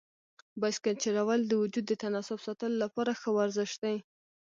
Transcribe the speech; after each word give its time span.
بایسکل 0.61 0.95
چلول 1.03 1.39
د 1.45 1.51
وجود 1.61 1.85
د 1.87 1.93
تناسب 2.03 2.37
ساتلو 2.47 2.75
لپاره 2.83 3.11
ښه 3.19 3.29
ورزش 3.37 3.71
دی. 3.83 3.95